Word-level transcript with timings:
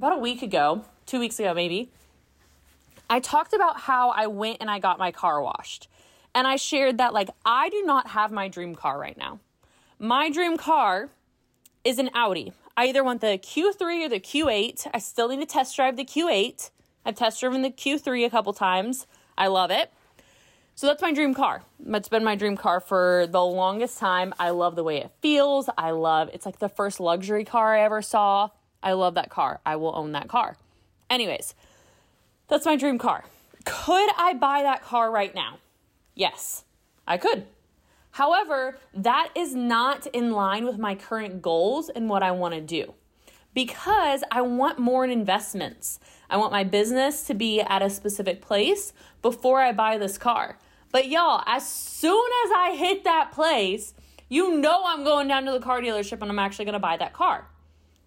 about 0.00 0.16
a 0.16 0.18
week 0.18 0.40
ago, 0.40 0.82
two 1.04 1.20
weeks 1.20 1.38
ago 1.38 1.52
maybe, 1.52 1.90
I 3.10 3.20
talked 3.20 3.52
about 3.52 3.80
how 3.80 4.08
I 4.08 4.28
went 4.28 4.56
and 4.62 4.70
I 4.70 4.78
got 4.78 4.98
my 4.98 5.12
car 5.12 5.42
washed. 5.42 5.88
And 6.34 6.46
I 6.46 6.56
shared 6.56 6.96
that, 6.96 7.12
like, 7.12 7.28
I 7.44 7.68
do 7.68 7.82
not 7.84 8.06
have 8.06 8.32
my 8.32 8.48
dream 8.48 8.74
car 8.74 8.98
right 8.98 9.18
now. 9.18 9.40
My 9.98 10.30
dream 10.30 10.56
car 10.56 11.10
is 11.84 11.98
an 11.98 12.08
Audi. 12.14 12.54
I 12.78 12.86
either 12.86 13.04
want 13.04 13.20
the 13.20 13.36
Q3 13.36 14.06
or 14.06 14.08
the 14.08 14.20
Q8. 14.20 14.86
I 14.94 14.98
still 15.00 15.28
need 15.28 15.40
to 15.40 15.46
test 15.46 15.76
drive 15.76 15.98
the 15.98 16.04
Q8. 16.06 16.70
I've 17.04 17.16
test 17.16 17.38
driven 17.38 17.60
the 17.60 17.70
Q3 17.70 18.24
a 18.24 18.30
couple 18.30 18.54
times. 18.54 19.06
I 19.36 19.48
love 19.48 19.70
it. 19.70 19.92
So 20.76 20.86
that's 20.86 21.02
my 21.02 21.12
dream 21.12 21.34
car. 21.34 21.62
It's 21.86 22.08
been 22.08 22.24
my 22.24 22.36
dream 22.36 22.56
car 22.56 22.80
for 22.80 23.26
the 23.28 23.44
longest 23.44 23.98
time. 23.98 24.32
I 24.38 24.48
love 24.48 24.76
the 24.76 24.84
way 24.84 24.96
it 24.96 25.10
feels. 25.20 25.68
I 25.76 25.90
love 25.90 26.30
it's 26.32 26.46
like 26.46 26.58
the 26.58 26.70
first 26.70 27.00
luxury 27.00 27.44
car 27.44 27.76
I 27.76 27.82
ever 27.82 28.00
saw. 28.00 28.48
I 28.82 28.92
love 28.92 29.14
that 29.14 29.30
car. 29.30 29.60
I 29.64 29.76
will 29.76 29.94
own 29.94 30.12
that 30.12 30.28
car. 30.28 30.56
Anyways, 31.08 31.54
that's 32.48 32.66
my 32.66 32.76
dream 32.76 32.98
car. 32.98 33.24
Could 33.64 34.10
I 34.16 34.34
buy 34.34 34.62
that 34.62 34.82
car 34.82 35.10
right 35.10 35.34
now? 35.34 35.58
Yes, 36.14 36.64
I 37.06 37.18
could. 37.18 37.46
However, 38.12 38.78
that 38.94 39.30
is 39.34 39.54
not 39.54 40.06
in 40.06 40.32
line 40.32 40.66
with 40.66 40.78
my 40.78 40.94
current 40.94 41.42
goals 41.42 41.88
and 41.88 42.08
what 42.08 42.22
I 42.22 42.32
want 42.32 42.54
to 42.54 42.60
do 42.60 42.94
because 43.54 44.22
I 44.30 44.42
want 44.42 44.78
more 44.78 45.04
in 45.04 45.10
investments. 45.10 45.98
I 46.28 46.36
want 46.36 46.52
my 46.52 46.64
business 46.64 47.24
to 47.24 47.34
be 47.34 47.60
at 47.60 47.82
a 47.82 47.90
specific 47.90 48.40
place 48.40 48.92
before 49.22 49.60
I 49.60 49.72
buy 49.72 49.98
this 49.98 50.18
car. 50.18 50.58
But 50.92 51.08
y'all, 51.08 51.42
as 51.46 51.68
soon 51.68 52.28
as 52.46 52.52
I 52.56 52.76
hit 52.76 53.04
that 53.04 53.32
place, 53.32 53.94
you 54.28 54.58
know 54.58 54.82
I'm 54.86 55.04
going 55.04 55.28
down 55.28 55.44
to 55.44 55.52
the 55.52 55.60
car 55.60 55.80
dealership 55.80 56.20
and 56.20 56.30
I'm 56.30 56.38
actually 56.38 56.64
going 56.64 56.72
to 56.74 56.78
buy 56.78 56.96
that 56.96 57.12
car. 57.12 57.46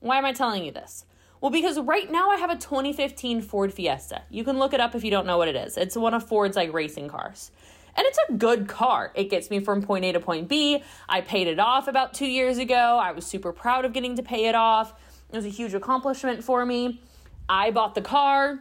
Why 0.00 0.16
am 0.16 0.24
I 0.24 0.32
telling 0.32 0.64
you 0.64 0.72
this? 0.72 1.04
Well, 1.40 1.50
because 1.50 1.78
right 1.78 2.10
now 2.10 2.30
I 2.30 2.36
have 2.36 2.50
a 2.50 2.56
2015 2.56 3.42
Ford 3.42 3.72
Fiesta. 3.72 4.22
You 4.30 4.44
can 4.44 4.58
look 4.58 4.74
it 4.74 4.80
up 4.80 4.94
if 4.94 5.04
you 5.04 5.10
don't 5.10 5.26
know 5.26 5.38
what 5.38 5.48
it 5.48 5.56
is. 5.56 5.76
It's 5.76 5.96
one 5.96 6.14
of 6.14 6.26
Ford's 6.26 6.56
like 6.56 6.72
racing 6.72 7.08
cars. 7.08 7.50
And 7.96 8.06
it's 8.06 8.18
a 8.28 8.32
good 8.34 8.68
car. 8.68 9.12
It 9.14 9.30
gets 9.30 9.50
me 9.50 9.60
from 9.60 9.82
point 9.82 10.04
A 10.04 10.12
to 10.12 10.20
point 10.20 10.48
B. 10.48 10.82
I 11.08 11.20
paid 11.20 11.48
it 11.48 11.58
off 11.58 11.86
about 11.88 12.14
two 12.14 12.26
years 12.26 12.58
ago. 12.58 12.98
I 13.00 13.12
was 13.12 13.26
super 13.26 13.52
proud 13.52 13.84
of 13.84 13.92
getting 13.92 14.16
to 14.16 14.22
pay 14.22 14.46
it 14.46 14.54
off. 14.54 14.94
It 15.30 15.36
was 15.36 15.44
a 15.44 15.50
huge 15.50 15.74
accomplishment 15.74 16.42
for 16.42 16.64
me. 16.64 17.00
I 17.48 17.70
bought 17.70 17.94
the 17.94 18.02
car. 18.02 18.60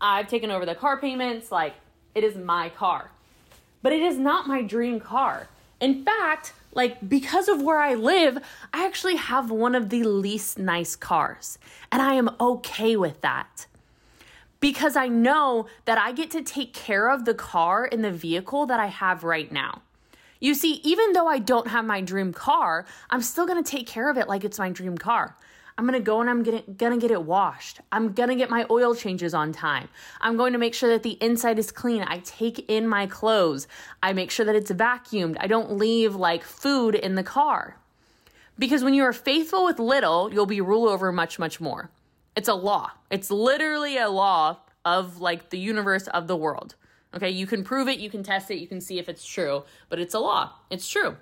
I've 0.00 0.28
taken 0.28 0.50
over 0.50 0.64
the 0.64 0.74
car 0.74 1.00
payments. 1.00 1.50
Like, 1.50 1.74
it 2.14 2.24
is 2.24 2.36
my 2.36 2.68
car. 2.70 3.10
But 3.82 3.92
it 3.92 4.02
is 4.02 4.18
not 4.18 4.46
my 4.46 4.62
dream 4.62 5.00
car. 5.00 5.48
In 5.80 6.04
fact, 6.04 6.52
like, 6.78 7.08
because 7.08 7.48
of 7.48 7.60
where 7.60 7.80
I 7.80 7.94
live, 7.94 8.38
I 8.72 8.86
actually 8.86 9.16
have 9.16 9.50
one 9.50 9.74
of 9.74 9.88
the 9.88 10.04
least 10.04 10.60
nice 10.60 10.94
cars. 10.94 11.58
And 11.90 12.00
I 12.00 12.14
am 12.14 12.30
okay 12.40 12.94
with 12.94 13.20
that 13.22 13.66
because 14.60 14.94
I 14.94 15.08
know 15.08 15.66
that 15.86 15.98
I 15.98 16.12
get 16.12 16.30
to 16.30 16.42
take 16.42 16.72
care 16.72 17.10
of 17.10 17.24
the 17.24 17.34
car 17.34 17.88
and 17.90 18.04
the 18.04 18.12
vehicle 18.12 18.64
that 18.66 18.78
I 18.78 18.86
have 18.86 19.24
right 19.24 19.50
now. 19.50 19.82
You 20.38 20.54
see, 20.54 20.74
even 20.84 21.14
though 21.14 21.26
I 21.26 21.40
don't 21.40 21.66
have 21.66 21.84
my 21.84 22.00
dream 22.00 22.32
car, 22.32 22.86
I'm 23.10 23.22
still 23.22 23.44
gonna 23.44 23.64
take 23.64 23.88
care 23.88 24.08
of 24.08 24.16
it 24.16 24.28
like 24.28 24.44
it's 24.44 24.60
my 24.60 24.70
dream 24.70 24.96
car. 24.96 25.36
I'm 25.78 25.86
gonna 25.86 26.00
go 26.00 26.20
and 26.20 26.28
I'm 26.28 26.42
gonna, 26.42 26.62
gonna 26.76 26.98
get 26.98 27.12
it 27.12 27.22
washed. 27.22 27.80
I'm 27.92 28.12
gonna 28.12 28.34
get 28.34 28.50
my 28.50 28.66
oil 28.68 28.96
changes 28.96 29.32
on 29.32 29.52
time. 29.52 29.88
I'm 30.20 30.36
going 30.36 30.52
to 30.52 30.58
make 30.58 30.74
sure 30.74 30.90
that 30.90 31.04
the 31.04 31.16
inside 31.22 31.56
is 31.56 31.70
clean. 31.70 32.02
I 32.02 32.18
take 32.18 32.68
in 32.68 32.88
my 32.88 33.06
clothes. 33.06 33.68
I 34.02 34.12
make 34.12 34.32
sure 34.32 34.44
that 34.44 34.56
it's 34.56 34.72
vacuumed. 34.72 35.36
I 35.38 35.46
don't 35.46 35.78
leave 35.78 36.16
like 36.16 36.42
food 36.42 36.96
in 36.96 37.14
the 37.14 37.22
car. 37.22 37.76
Because 38.58 38.82
when 38.82 38.92
you 38.92 39.04
are 39.04 39.12
faithful 39.12 39.64
with 39.64 39.78
little, 39.78 40.34
you'll 40.34 40.46
be 40.46 40.60
ruled 40.60 40.88
over 40.88 41.12
much, 41.12 41.38
much 41.38 41.60
more. 41.60 41.90
It's 42.34 42.48
a 42.48 42.54
law. 42.54 42.90
It's 43.08 43.30
literally 43.30 43.98
a 43.98 44.08
law 44.08 44.58
of 44.84 45.20
like 45.20 45.50
the 45.50 45.60
universe 45.60 46.08
of 46.08 46.26
the 46.26 46.36
world. 46.36 46.74
Okay, 47.14 47.30
you 47.30 47.46
can 47.46 47.62
prove 47.62 47.86
it, 47.86 48.00
you 48.00 48.10
can 48.10 48.24
test 48.24 48.50
it, 48.50 48.56
you 48.56 48.66
can 48.66 48.80
see 48.80 48.98
if 48.98 49.08
it's 49.08 49.24
true, 49.24 49.62
but 49.88 50.00
it's 50.00 50.14
a 50.14 50.18
law. 50.18 50.52
It's 50.70 50.88
true. 50.88 51.16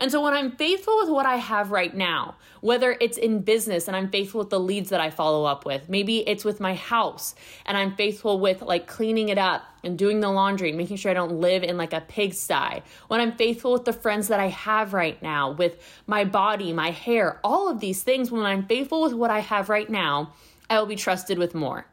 And 0.00 0.10
so 0.10 0.22
when 0.22 0.32
I'm 0.32 0.52
faithful 0.52 0.96
with 0.96 1.10
what 1.10 1.26
I 1.26 1.36
have 1.36 1.70
right 1.70 1.94
now, 1.94 2.36
whether 2.62 2.96
it's 3.00 3.18
in 3.18 3.42
business 3.42 3.86
and 3.86 3.94
I'm 3.94 4.10
faithful 4.10 4.38
with 4.40 4.48
the 4.48 4.58
leads 4.58 4.88
that 4.90 5.00
I 5.00 5.10
follow 5.10 5.44
up 5.44 5.66
with, 5.66 5.90
maybe 5.90 6.26
it's 6.26 6.42
with 6.42 6.58
my 6.58 6.74
house 6.74 7.34
and 7.66 7.76
I'm 7.76 7.94
faithful 7.94 8.40
with 8.40 8.62
like 8.62 8.86
cleaning 8.86 9.28
it 9.28 9.36
up 9.36 9.62
and 9.84 9.98
doing 9.98 10.20
the 10.20 10.30
laundry, 10.30 10.72
making 10.72 10.96
sure 10.96 11.10
I 11.10 11.14
don't 11.14 11.40
live 11.40 11.62
in 11.62 11.76
like 11.76 11.92
a 11.92 12.00
pigsty. 12.00 12.82
When 13.08 13.20
I'm 13.20 13.32
faithful 13.32 13.72
with 13.72 13.84
the 13.84 13.92
friends 13.92 14.28
that 14.28 14.40
I 14.40 14.48
have 14.48 14.94
right 14.94 15.22
now, 15.22 15.52
with 15.52 15.76
my 16.06 16.24
body, 16.24 16.72
my 16.72 16.90
hair, 16.90 17.38
all 17.44 17.68
of 17.68 17.80
these 17.80 18.02
things, 18.02 18.30
when 18.30 18.42
I'm 18.42 18.66
faithful 18.66 19.02
with 19.02 19.12
what 19.12 19.30
I 19.30 19.40
have 19.40 19.68
right 19.68 19.88
now, 19.88 20.32
I 20.70 20.78
will 20.78 20.86
be 20.86 20.96
trusted 20.96 21.38
with 21.38 21.54
more. 21.54 21.86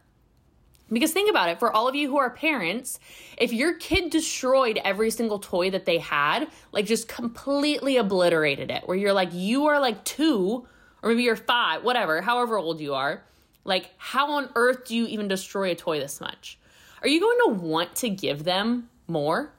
Because 0.91 1.11
think 1.11 1.29
about 1.29 1.49
it, 1.49 1.59
for 1.59 1.71
all 1.71 1.87
of 1.87 1.95
you 1.95 2.09
who 2.09 2.17
are 2.17 2.29
parents, 2.29 2.99
if 3.37 3.51
your 3.51 3.73
kid 3.73 4.09
destroyed 4.09 4.79
every 4.85 5.09
single 5.09 5.39
toy 5.39 5.69
that 5.71 5.85
they 5.85 5.97
had, 5.97 6.47
like 6.71 6.85
just 6.85 7.09
completely 7.09 7.97
obliterated 7.97 8.71
it, 8.71 8.83
where 8.87 8.95
you're 8.97 9.13
like, 9.13 9.33
you 9.33 9.65
are 9.65 9.81
like 9.81 10.05
two, 10.05 10.65
or 11.03 11.09
maybe 11.09 11.23
you're 11.23 11.35
five, 11.35 11.83
whatever, 11.83 12.21
however 12.21 12.57
old 12.57 12.79
you 12.79 12.93
are, 12.93 13.23
like, 13.65 13.91
how 13.97 14.31
on 14.31 14.49
earth 14.55 14.85
do 14.85 14.95
you 14.95 15.05
even 15.07 15.27
destroy 15.27 15.71
a 15.71 15.75
toy 15.75 15.99
this 15.99 16.21
much? 16.21 16.57
Are 17.01 17.09
you 17.09 17.19
going 17.19 17.37
to 17.47 17.61
want 17.61 17.95
to 17.97 18.09
give 18.09 18.45
them 18.45 18.89
more? 19.07 19.51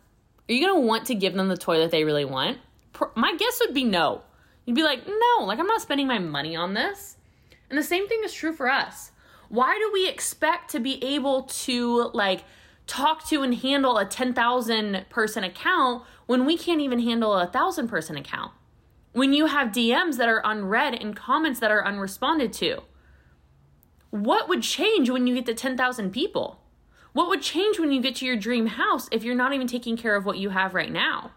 Are 0.49 0.53
you 0.53 0.67
going 0.67 0.81
to 0.81 0.87
want 0.87 1.07
to 1.09 1.15
give 1.15 1.35
them 1.35 1.49
the 1.49 1.59
toy 1.59 1.79
that 1.81 1.91
they 1.91 2.05
really 2.05 2.25
want? 2.25 2.57
My 3.15 3.37
guess 3.37 3.61
would 3.61 3.75
be 3.75 3.85
no. 3.85 4.23
You'd 4.65 4.77
be 4.77 4.83
like, 4.83 5.07
no, 5.07 5.45
like, 5.45 5.59
I'm 5.59 5.67
not 5.67 5.83
spending 5.83 6.07
my 6.07 6.19
money 6.19 6.57
on 6.57 6.73
this. 6.73 7.17
And 7.69 7.79
the 7.79 7.83
same 7.83 8.09
thing 8.09 8.23
is 8.25 8.33
true 8.33 8.55
for 8.55 8.71
us. 8.71 9.13
Why 9.49 9.79
do 9.79 9.91
we 9.93 10.09
expect 10.09 10.71
to 10.73 10.81
be 10.81 11.03
able 11.03 11.43
to 11.43 12.11
like 12.13 12.45
talk 12.87 13.27
to 13.29 13.43
and 13.43 13.55
handle 13.55 13.99
a 13.99 14.05
10,000 14.05 15.07
person 15.09 15.45
account 15.45 16.05
when 16.27 16.45
we 16.45 16.59
can't 16.59 16.81
even 16.81 17.01
handle 17.01 17.35
a 17.35 17.45
1,000 17.45 17.89
person 17.89 18.17
account? 18.17 18.53
When 19.13 19.33
you 19.33 19.47
have 19.47 19.69
DMs 19.69 20.17
that 20.19 20.29
are 20.29 20.43
unread 20.45 20.95
and 20.95 21.17
comments 21.17 21.61
that 21.61 21.71
are 21.71 21.85
unresponded 21.85 22.53
to? 22.55 22.83
What 24.11 24.49
would 24.49 24.63
change 24.63 25.11
when 25.11 25.27
you 25.27 25.35
get 25.35 25.47
to 25.47 25.55
10,000 25.55 26.11
people? 26.13 26.61
What 27.13 27.29
would 27.29 27.43
change 27.43 27.79
when 27.79 27.91
you 27.91 28.01
get 28.01 28.17
to 28.17 28.27
your 28.27 28.37
dream 28.37 28.67
house 28.67 29.09
if 29.11 29.25
you're 29.25 29.35
not 29.35 29.53
even 29.55 29.67
taking 29.67 29.97
care 29.97 30.15
of 30.15 30.25
what 30.25 30.39
you 30.39 30.51
have 30.51 30.75
right 30.75 30.93
now? 30.93 31.33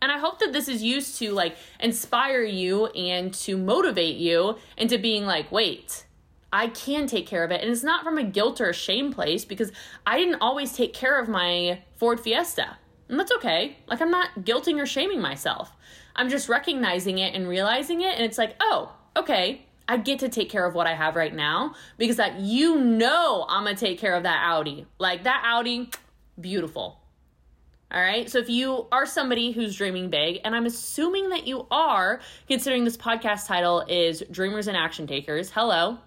And 0.00 0.10
I 0.10 0.18
hope 0.18 0.40
that 0.40 0.52
this 0.52 0.68
is 0.68 0.82
used 0.82 1.18
to 1.18 1.32
like 1.32 1.56
inspire 1.78 2.42
you 2.42 2.86
and 2.86 3.32
to 3.34 3.56
motivate 3.56 4.16
you 4.16 4.56
into 4.76 4.98
being 4.98 5.26
like, 5.26 5.52
wait, 5.52 6.06
I 6.52 6.68
can 6.68 7.06
take 7.06 7.26
care 7.26 7.44
of 7.44 7.50
it. 7.50 7.62
And 7.62 7.70
it's 7.70 7.82
not 7.82 8.04
from 8.04 8.18
a 8.18 8.22
guilt 8.22 8.60
or 8.60 8.68
a 8.68 8.74
shame 8.74 9.12
place 9.12 9.44
because 9.44 9.72
I 10.06 10.18
didn't 10.18 10.42
always 10.42 10.74
take 10.74 10.92
care 10.92 11.18
of 11.18 11.28
my 11.28 11.80
Ford 11.96 12.20
Fiesta. 12.20 12.76
And 13.08 13.18
that's 13.18 13.32
okay. 13.32 13.78
Like, 13.86 14.00
I'm 14.00 14.10
not 14.10 14.40
guilting 14.40 14.80
or 14.80 14.86
shaming 14.86 15.20
myself. 15.20 15.72
I'm 16.14 16.28
just 16.28 16.48
recognizing 16.48 17.18
it 17.18 17.34
and 17.34 17.48
realizing 17.48 18.02
it. 18.02 18.14
And 18.14 18.24
it's 18.24 18.38
like, 18.38 18.56
oh, 18.60 18.94
okay, 19.16 19.66
I 19.88 19.96
get 19.96 20.18
to 20.20 20.28
take 20.28 20.50
care 20.50 20.66
of 20.66 20.74
what 20.74 20.86
I 20.86 20.94
have 20.94 21.16
right 21.16 21.34
now 21.34 21.74
because 21.98 22.16
that 22.16 22.40
you 22.40 22.78
know 22.78 23.46
I'm 23.48 23.64
gonna 23.64 23.76
take 23.76 23.98
care 23.98 24.14
of 24.14 24.22
that 24.24 24.42
Audi. 24.44 24.86
Like, 24.98 25.24
that 25.24 25.42
Audi, 25.44 25.90
beautiful. 26.40 26.98
All 27.90 28.00
right. 28.00 28.30
So 28.30 28.38
if 28.38 28.48
you 28.48 28.86
are 28.90 29.04
somebody 29.04 29.52
who's 29.52 29.76
dreaming 29.76 30.08
big, 30.08 30.40
and 30.44 30.56
I'm 30.56 30.64
assuming 30.64 31.28
that 31.28 31.46
you 31.46 31.66
are, 31.70 32.20
considering 32.48 32.84
this 32.84 32.96
podcast 32.96 33.46
title 33.46 33.84
is 33.86 34.22
Dreamers 34.30 34.66
and 34.66 34.76
Action 34.76 35.06
Takers, 35.06 35.50
hello, 35.50 35.98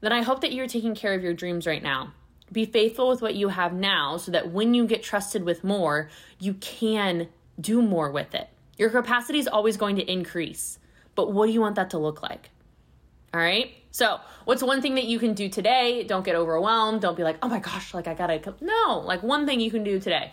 then 0.00 0.12
I 0.12 0.22
hope 0.22 0.40
that 0.40 0.52
you're 0.52 0.66
taking 0.66 0.94
care 0.94 1.14
of 1.14 1.22
your 1.22 1.34
dreams 1.34 1.66
right 1.66 1.82
now. 1.82 2.12
Be 2.52 2.64
faithful 2.64 3.08
with 3.08 3.22
what 3.22 3.34
you 3.34 3.48
have 3.48 3.72
now 3.72 4.16
so 4.18 4.30
that 4.30 4.52
when 4.52 4.74
you 4.74 4.86
get 4.86 5.02
trusted 5.02 5.44
with 5.44 5.64
more, 5.64 6.08
you 6.38 6.54
can 6.54 7.28
do 7.60 7.82
more 7.82 8.10
with 8.10 8.34
it. 8.34 8.48
Your 8.78 8.90
capacity 8.90 9.38
is 9.38 9.48
always 9.48 9.76
going 9.76 9.96
to 9.96 10.10
increase, 10.10 10.78
but 11.14 11.32
what 11.32 11.46
do 11.46 11.52
you 11.52 11.60
want 11.60 11.76
that 11.76 11.90
to 11.90 11.98
look 11.98 12.22
like? 12.22 12.50
All 13.32 13.40
right. 13.40 13.72
So, 13.90 14.20
what's 14.44 14.62
one 14.62 14.82
thing 14.82 14.94
that 14.96 15.04
you 15.04 15.18
can 15.18 15.32
do 15.32 15.48
today? 15.48 16.04
Don't 16.04 16.24
get 16.24 16.34
overwhelmed. 16.34 17.00
Don't 17.00 17.16
be 17.16 17.22
like, 17.22 17.38
oh 17.42 17.48
my 17.48 17.58
gosh, 17.58 17.94
like 17.94 18.06
I 18.06 18.14
gotta. 18.14 18.54
No, 18.60 19.02
like 19.04 19.22
one 19.22 19.46
thing 19.46 19.60
you 19.60 19.70
can 19.70 19.84
do 19.84 19.98
today. 19.98 20.32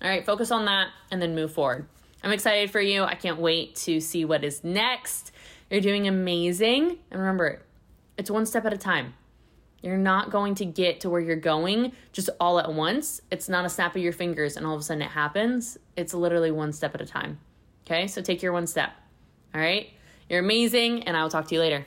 All 0.00 0.08
right. 0.08 0.24
Focus 0.24 0.50
on 0.50 0.64
that 0.64 0.88
and 1.10 1.20
then 1.20 1.34
move 1.34 1.52
forward. 1.52 1.86
I'm 2.22 2.32
excited 2.32 2.70
for 2.70 2.80
you. 2.80 3.02
I 3.02 3.14
can't 3.14 3.38
wait 3.38 3.74
to 3.76 4.00
see 4.00 4.24
what 4.24 4.44
is 4.44 4.62
next. 4.62 5.32
You're 5.70 5.80
doing 5.80 6.06
amazing. 6.06 6.98
And 7.10 7.20
remember, 7.20 7.62
it's 8.20 8.30
one 8.30 8.44
step 8.44 8.66
at 8.66 8.74
a 8.74 8.76
time. 8.76 9.14
You're 9.82 9.96
not 9.96 10.30
going 10.30 10.54
to 10.56 10.66
get 10.66 11.00
to 11.00 11.08
where 11.08 11.22
you're 11.22 11.36
going 11.36 11.92
just 12.12 12.28
all 12.38 12.60
at 12.60 12.70
once. 12.70 13.22
It's 13.30 13.48
not 13.48 13.64
a 13.64 13.70
snap 13.70 13.96
of 13.96 14.02
your 14.02 14.12
fingers 14.12 14.58
and 14.58 14.66
all 14.66 14.74
of 14.74 14.80
a 14.80 14.82
sudden 14.82 15.00
it 15.00 15.08
happens. 15.08 15.78
It's 15.96 16.12
literally 16.12 16.50
one 16.50 16.74
step 16.74 16.94
at 16.94 17.00
a 17.00 17.06
time. 17.06 17.40
Okay, 17.86 18.06
so 18.08 18.20
take 18.20 18.42
your 18.42 18.52
one 18.52 18.66
step. 18.66 18.90
All 19.54 19.60
right, 19.60 19.88
you're 20.28 20.40
amazing, 20.40 21.04
and 21.04 21.16
I 21.16 21.22
will 21.22 21.30
talk 21.30 21.48
to 21.48 21.54
you 21.54 21.62
later. 21.62 21.86